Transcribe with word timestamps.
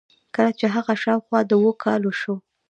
کله 0.35 0.51
چې 0.59 0.65
هغه 0.75 0.93
شاوخوا 1.03 1.39
د 1.45 1.51
اوو 1.57 1.71
کالو 1.83 2.11
شو. 2.21 2.35